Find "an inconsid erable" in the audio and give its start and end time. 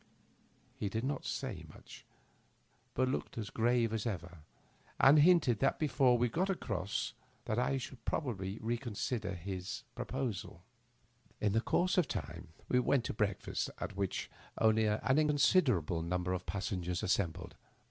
14.87-16.03